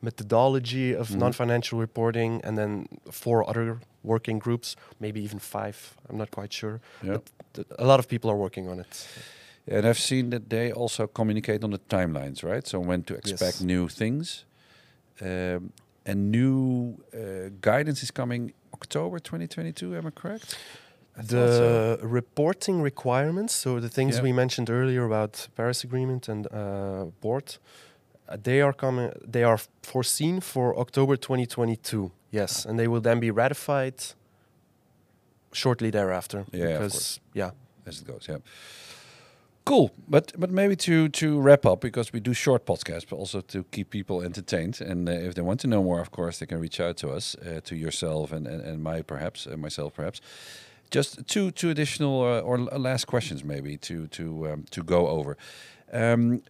methodology 0.00 0.94
of 0.96 1.08
Mhm. 1.10 1.18
non-financial 1.18 1.78
reporting, 1.78 2.40
and 2.44 2.58
then 2.58 2.86
four 3.10 3.48
other 3.48 3.78
working 4.02 4.38
groups, 4.40 4.76
maybe 4.98 5.20
even 5.20 5.38
five. 5.38 5.76
I'm 6.08 6.16
not 6.16 6.30
quite 6.30 6.52
sure. 6.52 6.80
Yeah. 7.02 7.18
But 7.54 7.66
a 7.78 7.84
lot 7.84 7.98
of 7.98 8.06
people 8.08 8.30
are 8.30 8.36
working 8.36 8.68
on 8.68 8.78
it. 8.80 9.08
And 9.66 9.86
I've 9.86 9.98
seen 10.00 10.30
that 10.30 10.48
they 10.48 10.72
also 10.72 11.06
communicate 11.06 11.62
on 11.64 11.70
the 11.70 11.78
timelines, 11.88 12.42
right? 12.42 12.66
So 12.66 12.80
when 12.80 13.02
to 13.04 13.14
expect 13.14 13.40
Yes. 13.40 13.60
new 13.60 13.88
things. 13.88 14.44
Um, 15.20 15.72
and 16.04 16.30
new 16.32 16.96
uh, 17.14 17.50
guidance 17.60 18.02
is 18.02 18.10
coming 18.10 18.52
October 18.74 19.18
2022, 19.20 19.94
am 19.96 20.06
I 20.06 20.10
correct? 20.10 20.56
I 21.16 21.20
thought 21.22 21.28
so. 21.28 21.96
the 22.00 22.06
reporting 22.08 22.82
requirements, 22.82 23.54
so 23.54 23.78
the 23.80 23.88
things 23.88 24.16
Yeah. 24.16 24.22
we 24.24 24.32
mentioned 24.32 24.68
earlier 24.70 25.04
about 25.04 25.48
Paris 25.54 25.84
Agreement 25.84 26.28
and 26.28 26.46
uh, 26.46 27.04
board, 27.20 27.58
uh, 28.28 28.36
they 28.42 28.60
are 28.62 28.72
coming. 28.72 29.12
They 29.32 29.44
are 29.44 29.58
foreseen 29.82 30.40
for 30.40 30.76
October 30.78 31.16
2022. 31.16 32.10
Yes, 32.32 32.64
and 32.64 32.78
they 32.78 32.88
will 32.88 33.00
then 33.00 33.20
be 33.20 33.30
ratified 33.30 33.94
shortly 35.52 35.90
thereafter. 35.90 36.46
Yeah, 36.52 36.78
because 36.78 37.20
yeah, 37.34 37.50
as 37.86 38.00
it 38.00 38.06
goes. 38.06 38.26
Yeah. 38.28 38.38
Cool, 39.64 39.92
but 40.08 40.32
but 40.36 40.50
maybe 40.50 40.74
to 40.76 41.08
to 41.08 41.40
wrap 41.40 41.64
up 41.66 41.80
because 41.80 42.12
we 42.12 42.20
do 42.20 42.34
short 42.34 42.66
podcasts, 42.66 43.06
but 43.08 43.16
also 43.16 43.40
to 43.40 43.64
keep 43.70 43.90
people 43.90 44.22
entertained. 44.22 44.80
And 44.80 45.08
uh, 45.08 45.12
if 45.12 45.34
they 45.34 45.42
want 45.42 45.60
to 45.60 45.68
know 45.68 45.82
more, 45.82 46.00
of 46.00 46.10
course, 46.10 46.38
they 46.38 46.46
can 46.46 46.58
reach 46.58 46.80
out 46.80 46.96
to 46.96 47.10
us, 47.10 47.36
uh, 47.36 47.60
to 47.64 47.76
yourself 47.76 48.32
and 48.32 48.46
and, 48.46 48.60
and 48.60 48.82
my 48.82 49.02
perhaps 49.02 49.46
uh, 49.46 49.56
myself 49.56 49.94
perhaps. 49.94 50.20
Just 50.90 51.26
two 51.28 51.50
two 51.50 51.70
additional 51.70 52.22
uh, 52.22 52.40
or 52.40 52.58
last 52.58 53.06
questions 53.06 53.44
maybe 53.44 53.76
to 53.76 54.08
to 54.08 54.52
um, 54.52 54.64
to 54.70 54.82
go 54.82 55.06
over. 55.06 55.36
Um, 55.92 56.42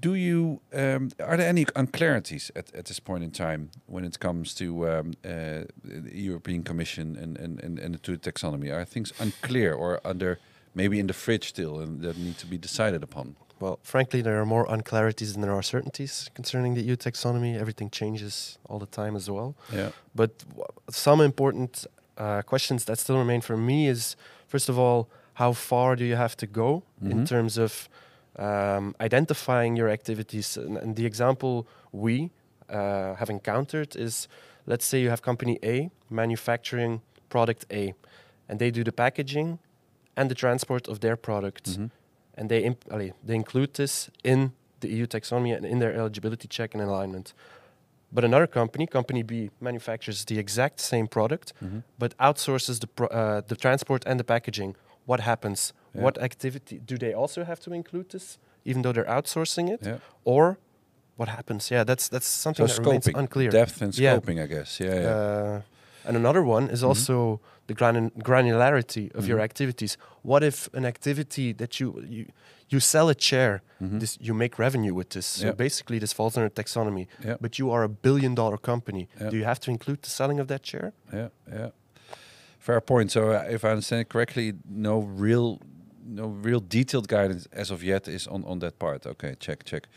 do 0.00 0.14
you 0.14 0.60
um, 0.72 1.10
are 1.20 1.36
there 1.36 1.48
any 1.48 1.66
unclarities 1.76 2.50
at, 2.56 2.74
at 2.74 2.84
this 2.86 3.00
point 3.00 3.24
in 3.24 3.30
time 3.30 3.70
when 3.86 4.04
it 4.04 4.18
comes 4.18 4.54
to 4.54 4.88
um, 4.88 5.12
uh, 5.24 5.64
the 5.84 6.10
European 6.12 6.62
Commission 6.62 7.16
and 7.16 7.38
and, 7.38 7.62
and, 7.64 7.78
and 7.78 8.02
to 8.02 8.16
the 8.16 8.32
taxonomy? 8.32 8.70
Are 8.72 8.84
things 8.86 9.12
unclear 9.20 9.74
or 9.74 10.00
under 10.04 10.38
maybe 10.74 10.98
in 10.98 11.06
the 11.06 11.12
fridge 11.14 11.48
still 11.48 11.78
and 11.80 12.00
that 12.02 12.16
need 12.16 12.38
to 12.38 12.46
be 12.46 12.58
decided 12.58 13.02
upon? 13.02 13.36
Well, 13.60 13.78
frankly, 13.82 14.22
there 14.22 14.40
are 14.40 14.46
more 14.46 14.66
unclarities 14.68 15.32
than 15.32 15.42
there 15.42 15.52
are 15.54 15.62
certainties 15.62 16.28
concerning 16.34 16.74
the 16.74 16.82
EU 16.82 16.96
taxonomy. 16.96 17.56
Everything 17.60 17.90
changes 17.90 18.58
all 18.68 18.78
the 18.78 18.86
time 19.02 19.16
as 19.16 19.30
well. 19.30 19.54
Yeah. 19.72 19.90
But 20.14 20.38
w- 20.48 20.64
some 20.90 21.20
important 21.24 21.86
uh, 22.18 22.42
questions 22.42 22.84
that 22.84 22.98
still 22.98 23.16
remain 23.18 23.40
for 23.42 23.56
me 23.56 23.88
is 23.88 24.16
first 24.48 24.68
of 24.68 24.78
all, 24.78 25.08
how 25.34 25.52
far 25.52 25.96
do 25.96 26.04
you 26.04 26.16
have 26.16 26.36
to 26.36 26.46
go 26.46 26.82
in 27.02 27.18
Mhm. 27.20 27.26
terms 27.28 27.58
of 27.58 27.88
um, 28.38 28.94
identifying 29.00 29.76
your 29.76 29.88
activities? 29.88 30.56
And, 30.56 30.76
and 30.78 30.96
the 30.96 31.06
example 31.06 31.66
we 31.92 32.30
uh, 32.68 33.14
have 33.14 33.30
encountered 33.30 33.96
is 33.96 34.28
let's 34.66 34.84
say 34.86 35.00
you 35.00 35.10
have 35.10 35.22
company 35.22 35.58
A 35.62 35.90
manufacturing 36.10 37.00
product 37.28 37.66
A, 37.70 37.94
and 38.48 38.58
they 38.58 38.70
do 38.70 38.82
the 38.84 38.92
packaging 38.92 39.58
and 40.16 40.30
the 40.30 40.34
transport 40.34 40.88
of 40.88 40.98
their 41.00 41.16
product 41.16 41.64
Mhm. 41.78 41.90
and 42.38 42.48
they 42.48 42.62
imp- 42.64 42.84
they 43.26 43.34
include 43.34 43.72
this 43.74 44.10
in 44.22 44.52
the 44.80 44.88
EU 44.88 45.06
taxonomy 45.06 45.56
and 45.56 45.64
in 45.66 45.78
their 45.80 45.92
eligibility 45.94 46.48
check 46.48 46.74
and 46.74 46.82
alignment. 46.82 47.34
But 48.12 48.24
another 48.24 48.46
company, 48.46 48.86
company 48.86 49.22
B, 49.24 49.50
manufactures 49.60 50.24
the 50.24 50.38
exact 50.38 50.80
same 50.80 51.06
product, 51.08 51.52
Mhm. 51.60 51.82
but 51.98 52.14
outsources 52.18 52.78
the 52.80 52.86
pro- 52.86 53.08
uh, 53.08 53.40
the 53.48 53.56
transport 53.56 54.06
and 54.06 54.18
the 54.20 54.24
packaging. 54.24 54.76
What 55.06 55.20
happens? 55.20 55.72
Yeah. 55.94 56.02
What 56.04 56.18
activity 56.18 56.80
do 56.84 56.96
they 56.98 57.14
also 57.14 57.44
have 57.44 57.60
to 57.60 57.72
include 57.72 58.08
this, 58.10 58.38
even 58.64 58.82
though 58.82 58.92
they're 58.92 59.04
outsourcing 59.18 59.68
it? 59.70 59.80
Yeah. 59.86 59.98
Or 60.24 60.56
what 61.16 61.28
happens? 61.28 61.70
Yeah, 61.70 61.84
that's 61.84 62.08
that's 62.08 62.26
So 62.26 62.42
something 62.52 62.66
that 62.66 62.78
remains 62.78 63.06
unclear. 63.14 63.50
depth 63.50 63.82
and 63.82 63.92
scoping, 63.92 64.38
I 64.42 64.46
guess. 64.46 64.80
Yeah, 64.80 65.00
yeah. 65.00 65.14
Uh, 65.14 65.60
and 66.08 66.16
another 66.16 66.42
one 66.42 66.70
is 66.72 66.80
Mhm. 66.82 66.88
also 66.88 67.40
the 67.66 67.74
gran- 67.74 68.10
granularity 68.22 69.10
of 69.14 69.26
your 69.28 69.38
Mhm. 69.38 69.44
activities. 69.44 69.96
What 70.22 70.42
if 70.42 70.68
an 70.74 70.84
activity 70.84 71.54
that 71.54 71.78
you 71.80 72.02
you, 72.08 72.24
you 72.68 72.80
sell 72.80 73.08
a 73.08 73.14
chair, 73.14 73.60
Mhm. 73.80 74.00
this 74.00 74.18
you 74.20 74.34
make 74.34 74.58
revenue 74.58 74.94
with 74.94 75.08
this. 75.08 75.26
So 75.26 75.52
basically, 75.52 75.98
this 76.00 76.12
falls 76.14 76.36
under 76.36 76.50
taxonomy. 76.50 77.06
Yeah. 77.24 77.36
But 77.40 77.58
you 77.58 77.70
are 77.74 77.84
a 77.84 77.88
billion 77.88 78.34
dollar 78.34 78.58
company. 78.58 79.08
Do 79.30 79.36
you 79.36 79.44
have 79.44 79.60
to 79.60 79.70
include 79.70 79.98
the 80.02 80.10
selling 80.10 80.40
of 80.40 80.46
that 80.46 80.62
chair? 80.62 80.92
yeah, 81.12 81.28
yeah. 81.52 81.70
Fair 82.64 82.80
point. 82.80 83.10
So, 83.10 83.20
uh, 83.32 83.44
if 83.50 83.62
I 83.62 83.68
understand 83.70 84.00
it 84.00 84.08
correctly, 84.08 84.54
no 84.70 85.00
real, 85.00 85.58
no 86.06 86.28
real 86.28 86.60
detailed 86.60 87.08
guidance 87.08 87.46
as 87.52 87.70
of 87.70 87.82
yet 87.82 88.08
is 88.08 88.26
on 88.26 88.42
on 88.44 88.58
that 88.60 88.78
part. 88.78 89.06
Okay, 89.06 89.34
check, 89.38 89.64
check. 89.64 89.88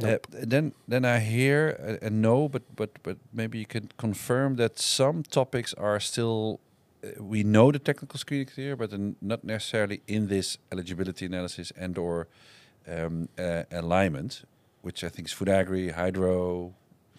Nope. 0.00 0.26
Uh, 0.32 0.46
then, 0.46 0.72
then 0.86 1.04
I 1.04 1.18
hear 1.18 1.76
uh, 1.82 2.06
and 2.06 2.22
know, 2.22 2.48
but 2.48 2.62
but 2.76 2.90
but 3.02 3.16
maybe 3.32 3.58
you 3.58 3.66
can 3.66 3.88
confirm 3.96 4.56
that 4.56 4.78
some 4.78 5.22
topics 5.22 5.74
are 5.74 6.00
still. 6.00 6.60
Uh, 7.02 7.08
we 7.24 7.42
know 7.42 7.72
the 7.72 7.78
technical 7.80 8.18
screening 8.18 8.46
criteria, 8.46 8.76
but 8.76 8.90
not 9.20 9.42
necessarily 9.42 10.00
in 10.06 10.28
this 10.28 10.58
eligibility 10.70 11.26
analysis 11.26 11.72
and 11.76 11.98
or 11.98 12.26
um, 12.86 13.28
uh, 13.38 13.62
alignment, 13.72 14.44
which 14.82 15.02
I 15.04 15.08
think 15.08 15.26
is 15.28 15.34
food 15.34 15.48
agri, 15.48 15.90
hydro, 15.90 16.72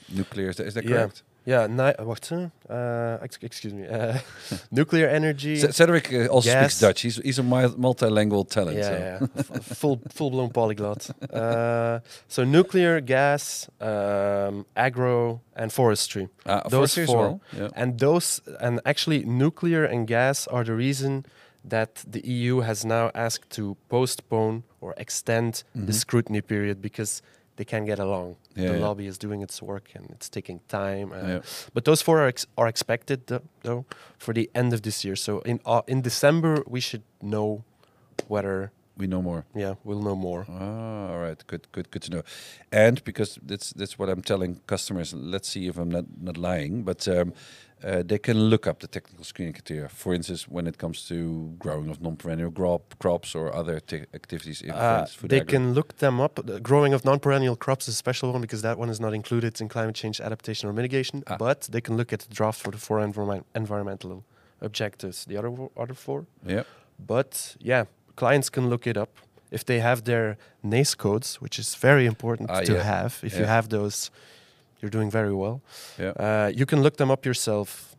nuclear. 0.08 0.50
Is 0.50 0.55
that, 0.55 0.67
is 0.67 0.74
that 0.74 0.86
Yeah. 0.86 0.91
correct? 0.96 1.24
Yeah, 1.49 1.67
ni- 1.67 2.05
wacht, 2.05 2.31
uh, 2.31 3.17
excuse 3.41 3.73
me. 3.73 3.87
Uh, 3.87 4.17
nuclear 4.71 5.07
energy. 5.09 5.55
Cedric 5.71 6.11
uh, 6.13 6.27
also 6.35 6.49
Gas. 6.51 6.59
speaks 6.73 6.79
Dutch. 6.79 7.01
He's 7.01 7.17
he's 7.23 7.39
a 7.39 7.43
multilingual 7.43 8.45
talent. 8.47 8.77
yeah, 8.77 8.89
so. 9.19 9.27
yeah, 9.33 9.59
full 9.61 9.99
full 10.15 10.29
blown 10.31 10.49
polyglot. 10.49 11.09
Uh, 11.33 11.99
so 12.27 12.43
nuclear, 12.43 13.01
gas, 13.01 13.69
um, 13.81 14.65
agro, 14.75 15.41
and 15.55 15.71
forestry. 15.71 16.27
Ah, 16.45 16.61
Those 16.69 16.71
forestry 16.93 17.05
four. 17.05 17.17
well. 17.17 17.41
Yeah. 17.57 17.69
And 17.81 17.97
those, 17.99 18.41
and 18.59 18.79
actually, 18.85 19.23
nuclear 19.25 19.85
and 19.85 20.07
gas 20.07 20.47
are 20.47 20.63
the 20.63 20.75
reason 20.75 21.25
that 21.69 22.03
the 22.11 22.21
EU 22.27 22.61
has 22.61 22.83
now 22.85 23.09
asked 23.13 23.49
to 23.55 23.75
postpone 23.89 24.63
or 24.81 24.93
extend 24.97 25.63
Mhm. 25.75 25.85
the 25.87 25.93
scrutiny 25.93 26.41
period 26.41 26.81
because 26.81 27.21
they 27.59 27.65
can't 27.65 27.85
get 27.85 27.99
along. 27.99 28.35
Yeah, 28.55 28.71
the 28.71 28.77
yeah. 28.79 28.85
lobby 28.87 29.05
is 29.05 29.17
doing 29.17 29.41
its 29.43 29.61
work 29.61 29.91
and 29.95 30.05
it's 30.15 30.29
taking 30.29 30.59
time. 30.67 31.11
Uh, 31.11 31.27
Yeah. 31.27 31.41
But 31.73 31.83
those 31.83 32.01
four 32.01 32.17
are, 32.23 32.27
ex- 32.29 32.47
are 32.55 32.69
expected 32.69 33.19
tho- 33.27 33.41
though 33.63 33.83
for 34.17 34.33
the 34.33 34.49
end 34.55 34.73
of 34.73 34.79
this 34.81 35.03
year. 35.05 35.15
So 35.17 35.31
in 35.45 35.59
uh, 35.65 35.81
in 35.87 36.01
December 36.01 36.63
we 36.75 36.79
should 36.79 37.03
know 37.21 37.63
whether 38.27 38.71
We 38.99 39.07
know 39.07 39.21
more. 39.21 39.43
yeah 39.55 39.75
we'll 39.85 40.01
know 40.01 40.15
more. 40.15 40.45
Ah, 40.49 41.11
all 41.11 41.19
right. 41.19 41.47
Good, 41.47 41.67
good, 41.71 41.89
good 41.91 42.01
to 42.03 42.11
know. 42.11 42.23
And 42.71 43.01
because 43.03 43.39
that's 43.49 43.73
that's 43.79 43.97
what 43.99 44.09
I'm 44.09 44.21
telling 44.21 44.59
customers. 44.67 45.13
Let's 45.13 45.47
see 45.49 45.67
if 45.69 45.77
I'm 45.77 45.89
not 45.89 46.05
not 46.21 46.37
lying, 46.37 46.83
but 46.85 47.07
um, 47.07 47.33
uh, 47.83 48.03
they 48.05 48.19
can 48.19 48.37
look 48.49 48.67
up 48.67 48.79
the 48.79 48.87
technical 48.87 49.23
screening 49.23 49.53
criteria. 49.53 49.87
For 49.89 50.13
instance, 50.13 50.51
when 50.51 50.67
it 50.67 50.77
comes 50.77 51.07
to 51.07 51.15
growing 51.59 51.89
of 51.89 52.01
non-perennial 52.01 52.51
crop, 52.51 52.81
crops 52.99 53.35
or 53.35 53.55
other 53.55 53.75
activities 54.13 54.61
in 54.61 54.71
Uh, 54.71 55.05
food 55.05 55.29
they 55.29 55.39
agri. 55.41 55.53
can 55.57 55.73
look 55.73 55.93
them 55.97 56.19
up. 56.19 56.33
The 56.45 56.59
growing 56.59 56.93
of 56.93 57.03
non-perennial 57.05 57.55
crops 57.55 57.87
is 57.87 57.93
a 57.93 57.97
special 57.97 58.31
one 58.33 58.41
because 58.41 58.61
that 58.63 58.77
one 58.77 58.91
is 58.91 58.99
not 58.99 59.13
included 59.13 59.61
in 59.61 59.67
climate 59.69 59.95
change 60.01 60.19
adaptation 60.21 60.69
or 60.69 60.73
mitigation. 60.73 61.21
Ah. 61.27 61.37
But 61.37 61.61
they 61.71 61.81
can 61.81 61.95
look 61.95 62.13
at 62.13 62.19
the 62.19 62.33
draft 62.33 62.59
for 62.61 62.71
the 62.71 62.77
four 62.79 62.99
environment 63.03 63.45
environmental 63.55 64.23
objectives. 64.61 65.25
The 65.25 65.37
other 65.39 65.51
other 65.83 65.95
four. 65.95 66.25
Yeah. 66.45 66.63
But 67.07 67.55
yeah, 67.61 67.85
clients 68.19 68.49
can 68.49 68.69
look 68.69 68.85
it 68.88 68.97
up 68.97 69.09
if 69.51 69.63
they 69.63 69.79
have 69.79 70.01
their 70.03 70.35
NACE 70.61 70.95
codes, 70.95 71.41
which 71.41 71.59
is 71.59 71.75
very 71.81 72.05
important 72.05 72.49
Ah, 72.51 72.61
to 72.61 72.73
yeah. 72.73 72.83
have. 72.83 73.11
If 73.23 73.33
you 73.39 73.45
have 73.45 73.67
those, 73.69 74.11
you're 74.81 74.91
doing 74.97 75.11
very 75.11 75.33
well. 75.33 75.61
Yeah. 75.97 76.13
Uh, 76.25 76.51
you 76.59 76.65
can 76.65 76.79
look 76.81 76.95
them 76.97 77.09
up 77.11 77.25
yourself, 77.25 77.95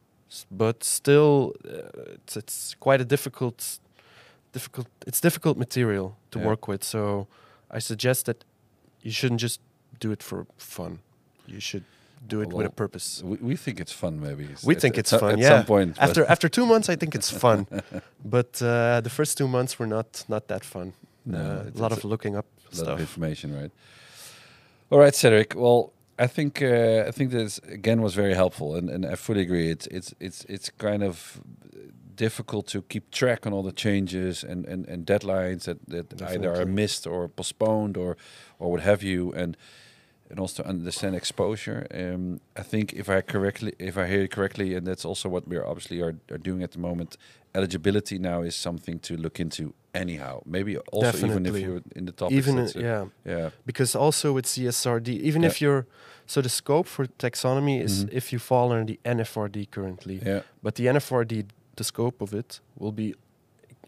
but 0.50 0.84
still, 0.84 1.52
uh, 1.64 2.14
it's, 2.16 2.36
it's 2.36 2.76
quite 2.80 3.00
a 3.00 3.04
difficult, 3.04 3.78
difficult. 4.52 4.86
It's 5.06 5.20
difficult 5.20 5.56
material 5.58 6.08
to 6.30 6.38
Yeah. 6.38 6.48
work 6.48 6.68
with. 6.68 6.82
So 6.84 7.26
I 7.76 7.80
suggest 7.80 8.24
that 8.26 8.44
you 9.02 9.10
shouldn't 9.12 9.40
just 9.42 9.60
do 10.00 10.12
it 10.12 10.22
for 10.22 10.46
fun. 10.58 10.98
You 11.46 11.60
should 11.60 11.84
do 12.26 12.40
it 12.42 12.52
with 12.52 12.66
a 12.66 12.70
purpose. 12.70 13.22
we, 13.24 13.36
we 13.36 13.56
think 13.56 13.80
it's 13.80 13.92
fun. 13.92 14.20
Maybe 14.20 14.48
We 14.64 14.74
think 14.74 14.98
it's 14.98 15.10
fun, 15.10 15.32
At 15.32 15.38
yeah. 15.38 15.48
some 15.48 15.64
point. 15.64 15.96
After 15.98 16.24
after 16.26 16.48
two 16.48 16.66
months, 16.66 16.88
I 16.88 16.96
think 16.96 17.14
it's 17.14 17.30
fun, 17.30 17.66
but 18.24 18.60
uh, 18.62 19.00
the 19.00 19.10
first 19.10 19.38
two 19.38 19.48
months 19.48 19.78
were 19.78 19.86
not 19.86 20.24
not 20.28 20.48
that 20.48 20.64
fun. 20.64 20.92
No, 21.24 21.38
uh, 21.38 21.70
a 21.74 21.78
lot 21.78 21.92
of 21.92 22.04
looking 22.04 22.36
up 22.36 22.46
a 22.46 22.62
lot 22.62 22.72
of 22.72 22.78
stuff. 22.78 23.00
information, 23.00 23.54
right? 23.54 23.72
All 24.90 24.98
right, 24.98 25.14
Cedric. 25.14 25.54
Well, 25.54 25.92
I 26.18 26.26
think 26.26 26.62
uh, 26.62 27.04
I 27.08 27.10
think 27.12 27.30
this 27.30 27.58
again 27.68 28.02
was 28.02 28.14
very 28.14 28.34
helpful, 28.34 28.76
and, 28.76 28.90
and 28.90 29.06
I 29.06 29.14
fully 29.14 29.40
agree. 29.40 29.70
It's 29.70 29.86
it's 29.86 30.14
it's 30.20 30.44
it's 30.48 30.70
kind 30.70 31.02
of 31.02 31.40
difficult 32.20 32.66
to 32.66 32.82
keep 32.82 33.10
track 33.10 33.46
on 33.46 33.52
all 33.54 33.62
the 33.62 33.72
changes 33.72 34.44
and, 34.44 34.66
and, 34.66 34.86
and 34.86 35.06
deadlines 35.06 35.62
that, 35.64 35.78
that 35.88 36.20
either 36.20 36.52
are 36.54 36.66
missed 36.66 37.06
or 37.06 37.28
postponed 37.28 37.96
or 37.96 38.16
or 38.58 38.70
what 38.72 38.80
have 38.80 39.02
you. 39.02 39.32
And 39.32 39.56
and 40.30 40.38
also 40.38 40.62
understand 40.62 41.14
exposure. 41.16 41.86
Um, 41.92 42.40
I 42.56 42.62
think 42.62 42.92
if 42.92 43.08
I 43.08 43.20
correctly, 43.20 43.72
if 43.78 43.98
I 43.98 44.06
hear 44.06 44.22
it 44.22 44.30
correctly, 44.30 44.74
and 44.74 44.86
that's 44.86 45.04
also 45.04 45.28
what 45.28 45.46
we're 45.48 45.66
obviously 45.66 46.00
are, 46.00 46.14
are 46.30 46.38
doing 46.38 46.62
at 46.62 46.70
the 46.72 46.78
moment. 46.78 47.16
Eligibility 47.52 48.18
now 48.18 48.42
is 48.42 48.54
something 48.54 49.00
to 49.00 49.16
look 49.16 49.40
into 49.40 49.74
anyhow. 49.92 50.40
Maybe 50.46 50.78
also 50.92 51.26
even 51.26 51.46
if 51.46 51.56
you're 51.56 51.82
in 51.96 52.04
the 52.06 52.12
top. 52.12 52.30
even 52.30 52.58
uh, 52.58 52.68
yeah, 52.76 53.06
yeah, 53.24 53.50
because 53.66 53.96
also 53.96 54.32
with 54.32 54.46
CSRD, 54.46 55.08
even 55.08 55.42
if 55.42 55.60
you're 55.60 55.86
so 56.26 56.40
the 56.40 56.48
scope 56.48 56.86
for 56.86 57.06
taxonomy 57.18 57.82
is 57.82 58.04
Mhm. 58.04 58.12
if 58.12 58.32
you 58.32 58.38
fall 58.38 58.70
under 58.70 58.84
the 58.92 59.00
NFRD 59.04 59.66
currently, 59.70 60.20
yeah, 60.24 60.42
but 60.62 60.76
the 60.76 60.86
NFRD, 60.86 61.46
the 61.74 61.84
scope 61.84 62.22
of 62.22 62.32
it 62.32 62.60
will 62.78 62.92
be 62.92 63.14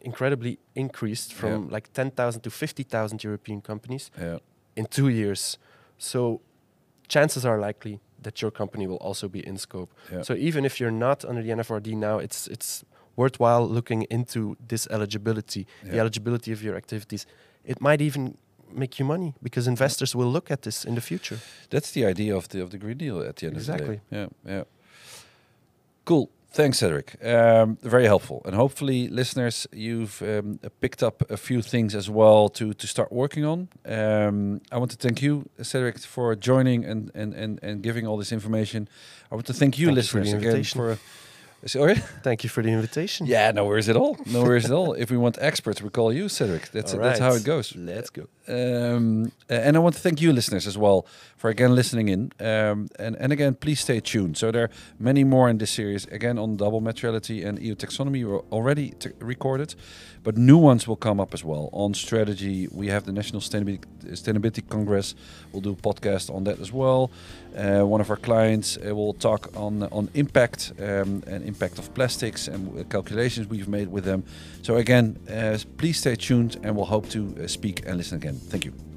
incredibly 0.01 0.59
increased 0.75 1.33
from 1.33 1.69
like 1.69 1.93
10,000 1.93 2.43
to 2.43 2.51
50,000 2.51 3.23
European 3.23 3.61
companies 3.61 4.11
yeah. 4.21 4.39
in 4.75 4.87
two 4.87 5.09
years. 5.09 5.59
So 6.03 6.41
chances 7.09 7.47
are 7.47 7.59
likely 7.59 8.01
that 8.23 8.43
your 8.43 8.51
company 8.51 8.87
will 8.87 8.97
also 8.97 9.29
be 9.29 9.47
in 9.47 9.57
scope. 9.57 9.91
Yeah. 10.13 10.23
So 10.23 10.35
even 10.35 10.65
if 10.65 10.81
you're 10.81 10.99
not 11.07 11.25
under 11.25 11.43
the 11.43 11.51
NFRD 11.51 11.95
now, 11.95 12.19
it's 12.19 12.49
it's 12.49 12.85
worthwhile 13.17 13.69
looking 13.69 14.07
into 14.11 14.57
this 14.69 14.89
eligibility, 14.91 15.67
the 15.85 15.99
eligibility 15.99 16.53
of 16.53 16.63
your 16.63 16.77
activities. 16.77 17.27
It 17.65 17.81
might 17.81 18.01
even 18.01 18.37
make 18.75 18.99
you 18.99 19.05
money 19.07 19.35
because 19.43 19.71
investors 19.71 20.17
will 20.17 20.33
look 20.33 20.51
at 20.51 20.63
this 20.63 20.85
in 20.85 20.95
the 20.95 21.01
future. 21.01 21.39
That's 21.71 21.91
the 21.93 22.05
idea 22.07 22.37
of 22.37 22.49
the 22.49 22.63
of 22.63 22.71
the 22.71 22.79
Green 22.79 22.99
Deal 22.99 23.21
at 23.29 23.37
the 23.37 23.47
end 23.47 23.57
of 23.57 23.67
the 23.67 23.77
day. 23.77 24.01
Yeah, 24.11 24.27
yeah. 24.45 24.65
Cool. 26.05 26.29
Thanks, 26.55 26.79
Cedric. 26.79 27.17
Um, 27.25 27.79
very 27.83 28.05
helpful, 28.05 28.43
and 28.45 28.55
hopefully, 28.55 29.09
listeners, 29.09 29.67
you've 29.73 30.21
um, 30.23 30.59
picked 30.81 31.03
up 31.03 31.31
a 31.31 31.37
few 31.37 31.63
things 31.63 31.95
as 31.95 32.11
well 32.11 32.51
to 32.51 32.75
to 32.75 32.87
start 32.87 33.11
working 33.11 33.45
on. 33.45 33.69
Um, 33.87 34.61
I 34.71 34.77
want 34.77 34.91
to 34.91 34.99
thank 34.99 35.23
you, 35.23 35.49
Cedric, 35.63 35.99
for 36.01 36.37
joining 36.37 36.85
and 36.85 37.11
and 37.15 37.33
and, 37.35 37.59
and 37.63 37.83
giving 37.83 38.07
all 38.07 38.19
this 38.19 38.33
information. 38.33 38.89
I 39.31 39.35
want 39.35 39.47
to 39.47 39.55
thank 39.55 39.79
you, 39.79 39.87
Thank 39.87 39.97
you 39.97 40.03
for 40.03 40.21
listeners, 40.21 40.33
again 40.35 40.65
for. 40.65 40.99
Sorry. 41.65 41.95
Thank 42.25 42.43
you 42.43 42.51
for 42.51 42.61
the 42.63 42.71
invitation. 42.71 43.27
Yeah, 43.27 43.53
no 43.53 43.65
worries 43.65 43.89
at 43.89 43.97
all. 43.97 44.17
No 44.27 44.43
worries 44.43 44.65
at 44.65 44.73
all. 44.73 44.95
If 44.95 45.11
we 45.13 45.17
want 45.17 45.39
experts, 45.41 45.81
we 45.81 45.91
call 45.91 46.13
you, 46.13 46.29
Cedric. 46.29 46.71
That's 46.73 46.93
All 46.93 47.01
that's 47.01 47.21
how 47.21 47.35
it 47.35 47.45
goes. 47.45 47.77
Let's 47.77 48.11
go. 48.11 48.27
Um, 48.49 49.31
and 49.49 49.77
I 49.77 49.79
want 49.79 49.95
to 49.95 50.01
thank 50.01 50.21
you, 50.21 50.33
listeners, 50.33 50.67
as 50.67 50.77
well, 50.77 51.07
for 51.43 51.51
again 51.51 51.75
listening 51.75 52.09
in. 52.09 52.31
Um, 52.39 52.89
and, 53.01 53.17
and 53.19 53.33
again, 53.33 53.55
please 53.55 53.81
stay 53.81 53.99
tuned. 53.99 54.37
So 54.37 54.53
there 54.53 54.63
are 54.63 54.71
many 55.01 55.25
more 55.25 55.51
in 55.51 55.59
this 55.59 55.73
series, 55.73 56.05
again, 56.07 56.39
on 56.39 56.57
double 56.57 56.81
materiality 56.81 57.43
and 57.43 57.59
EU 57.59 57.75
taxonomy 57.75 58.25
were 58.25 58.45
already 58.53 58.91
t- 58.91 59.11
recorded, 59.19 59.75
but 60.23 60.37
new 60.37 60.57
ones 60.57 60.87
will 60.87 61.01
come 61.09 61.19
up 61.19 61.35
as 61.35 61.43
well. 61.43 61.69
On 61.73 61.95
strategy, 61.95 62.69
we 62.71 62.87
have 62.91 63.07
the 63.07 63.13
National 63.13 63.41
Sustainability, 63.41 63.85
Sustainability 64.05 64.63
Congress. 64.69 65.17
We'll 65.51 65.63
do 65.63 65.73
a 65.73 65.83
podcast 65.89 66.33
on 66.33 66.45
that 66.45 66.61
as 66.61 66.71
well. 66.71 67.11
Uh, 67.57 67.81
one 67.81 68.01
of 68.01 68.09
our 68.09 68.21
clients 68.21 68.79
uh, 68.79 68.95
will 68.95 69.15
talk 69.15 69.51
on 69.57 69.83
on 69.91 70.09
impact 70.15 70.73
um, 70.79 71.25
and 71.27 71.45
impact 71.45 71.79
of 71.79 71.93
plastics 71.93 72.49
and 72.49 72.63
uh, 72.79 72.85
calculations 72.85 73.49
we've 73.49 73.69
made 73.69 73.89
with 73.89 74.05
them. 74.05 74.23
So 74.63 74.77
again, 74.77 75.17
uh, 75.29 75.59
please 75.77 75.99
stay 75.99 76.15
tuned, 76.15 76.57
and 76.63 76.77
we'll 76.77 76.93
hope 76.97 77.09
to 77.09 77.21
uh, 77.21 77.49
speak 77.49 77.83
and 77.87 77.97
listen 77.97 78.19
again. 78.19 78.39
Thank 78.49 78.65
you. 78.65 78.92